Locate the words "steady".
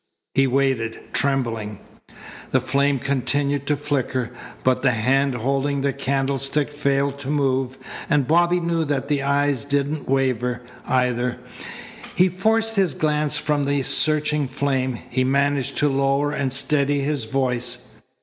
16.51-17.01